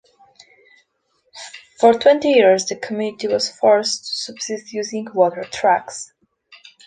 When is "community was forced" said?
2.75-4.07